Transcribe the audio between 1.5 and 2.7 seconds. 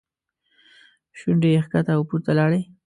یې ښکته او پورته لاړې.